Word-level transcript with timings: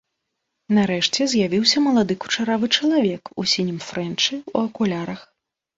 Нарэшце 0.77 1.27
з'явіўся 1.33 1.77
малады 1.89 2.17
кучаравы 2.25 2.73
чалавек 2.79 3.23
у 3.45 3.49
сінім 3.53 3.79
фрэнчы, 3.91 4.33
у 4.57 4.59
акулярах. 4.69 5.19